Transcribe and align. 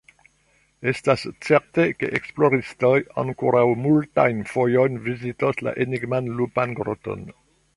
Estas 0.91 1.25
certe, 1.47 1.83
ke 1.99 2.09
esploristoj 2.19 2.93
ankoraŭ 3.25 3.63
multajn 3.83 4.41
fojojn 4.53 4.97
vizitos 5.11 5.63
la 5.69 5.75
enigman 5.87 6.33
Lupan 6.41 6.75
Groton. 6.81 7.27